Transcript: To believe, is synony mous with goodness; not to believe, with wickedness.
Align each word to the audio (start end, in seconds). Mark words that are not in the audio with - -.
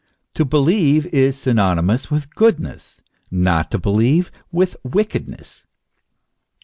To 0.33 0.45
believe, 0.45 1.05
is 1.13 1.37
synony 1.37 1.83
mous 1.83 2.09
with 2.09 2.33
goodness; 2.33 3.01
not 3.29 3.69
to 3.69 3.77
believe, 3.77 4.31
with 4.51 4.75
wickedness. 4.83 5.63